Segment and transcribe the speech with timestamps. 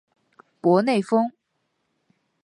[0.61, 1.31] 博内丰。